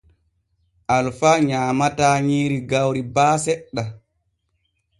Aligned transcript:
Alfa 0.97 1.31
nyaamataa 1.47 2.15
nyiiri 2.27 2.57
gawri 2.69 3.01
baa 3.15 3.35
seɗɗa. 3.43 3.83